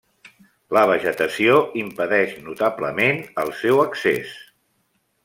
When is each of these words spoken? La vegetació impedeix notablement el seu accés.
La 0.77 0.83
vegetació 0.91 1.59
impedeix 1.83 2.33
notablement 2.49 3.21
el 3.45 3.53
seu 3.61 3.83
accés. 3.89 4.33